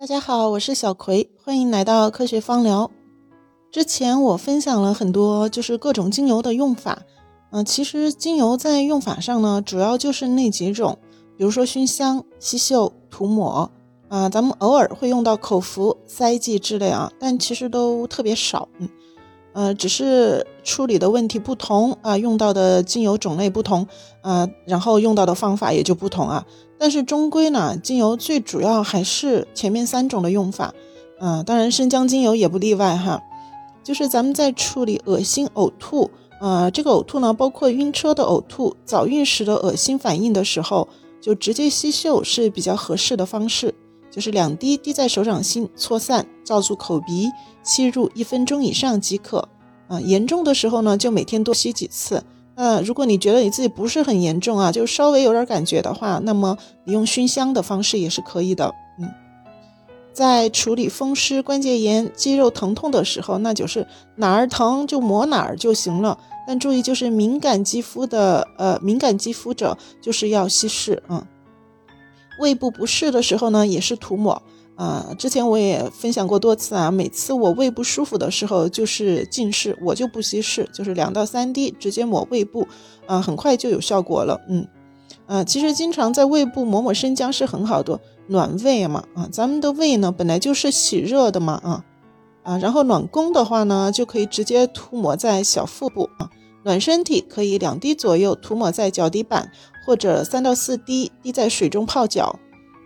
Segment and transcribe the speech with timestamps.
[0.00, 2.90] 大家好，我是小葵，欢迎来到科学芳疗。
[3.70, 7.02] 之前我分享了很多，就是各种精油的用法。
[7.50, 10.98] 嗯，其实精油在用法上呢，主要就是那几种，
[11.36, 13.70] 比如说熏香、吸嗅、涂抹。
[14.08, 18.70] 啊，咱们偶尔会用到口服、塞剂之类啊，但其实都特别少。
[18.78, 18.88] 嗯，
[19.52, 23.86] 呃，只是处理的问题不同啊，用到的精油种类不同
[24.22, 26.46] 啊，然后用到的方法也就不同啊。
[26.78, 30.72] 但是终归呢，精油最主要还是前面三种的用法。
[31.18, 33.20] 嗯，当然生姜精油也不例外哈。
[33.82, 36.10] 就是咱们在处理恶心、呕吐，
[36.40, 40.86] 呃，这个呕吐呢，包括晕车的呕吐、早孕时的恶心反应的时候，
[41.20, 43.74] 就直接吸嗅是比较合适的方式。
[44.10, 47.30] 就是两滴滴在手掌心搓散，罩住口鼻，
[47.62, 49.48] 吸入一分钟以上即可。
[49.86, 52.24] 啊，严重的时候呢，就每天多吸几次。
[52.56, 58.74] 那如果你觉得你自己不是很严重啊，就稍微有点感觉的话，那么你用熏香的方式也是可以的。
[58.98, 59.08] 嗯，
[60.12, 63.86] 在处理风湿、关节炎、肌肉疼痛的时候，那就是
[64.16, 66.18] 哪儿疼就抹哪儿就行了。
[66.48, 71.00] 但注意，就是敏感肌肤的，呃，敏感肌肤者就是要稀释。
[71.08, 71.24] 嗯。
[72.40, 74.42] 胃部不适的时候呢，也是涂抹
[74.80, 75.14] 啊。
[75.18, 76.90] 之前我也分享过多次啊。
[76.90, 82.66] 每次我胃不舒服的时候，就是浸湿，我就不稀释，就是两到三滴直接抹胃部，
[83.06, 84.40] 啊，很快就有效果了。
[84.48, 84.66] 嗯，
[85.26, 89.04] 啊，其实经常在胃部抹抹生姜是很好的，暖胃嘛。
[89.14, 91.60] 啊，咱们的胃呢本来就是喜热的嘛。
[91.62, 91.84] 啊，
[92.42, 96.30] 啊，然后暖宫的话呢，就可以直接涂抹在小腹部啊。
[96.64, 99.50] 暖身体可以两滴左右涂抹在脚底板。
[99.86, 102.38] 或者三到四滴滴在水中泡脚，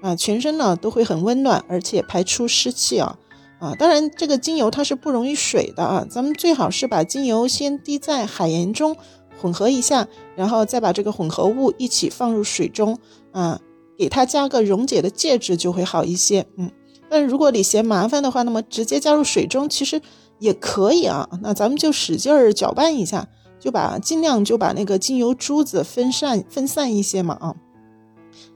[0.05, 3.17] 啊，全身呢都会很温暖，而且排出湿气啊，
[3.59, 8.95] 啊，当然这个精油它是不溶于水的啊，咱们最好是把精油先滴在海盐中
[9.41, 12.99] 混合一下，然后再把这个混合物一起放入水中，
[13.33, 13.59] 啊，
[13.97, 16.71] 给它加个溶解的介质就会好一些，嗯，
[17.09, 20.03] 但如果你嫌麻烦的话，那么直接加入水中其实
[20.39, 23.27] 也可以啊，那咱们就使劲儿搅拌一下。
[23.61, 27.57] 就把尽量就把那个精油珠子分散分散一些嘛啊，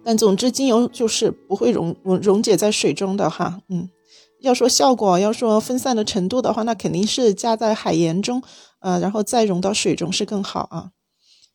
[0.08, 3.90] 但总之精油就是不会溶溶溶解在水中的哈，嗯，
[4.40, 8.42] 要说效果，要说分散的程度的话，那肯定是加在海盐中，
[8.80, 10.92] 呃，然后再溶到水中是更好啊。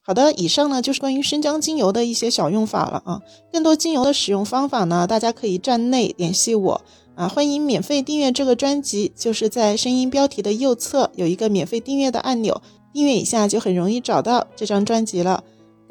[0.04, 3.22] 好的，以上呢就是关于生姜精油的一些小用法了啊，
[3.52, 6.82] 更多精油的使用方法呢，大家可以站内联系我
[7.16, 12.62] 啊，欢迎免费订阅这个专辑，就是在声音标题的右侧有一个免费订阅的按钮。
[12.94, 15.44] 订阅一下就很容易找到这张专辑了，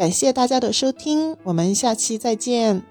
[0.02, 2.82] 感谢大家的收听，我们下期再见。